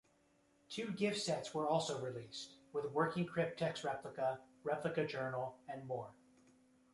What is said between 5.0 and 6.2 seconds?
journal, and more.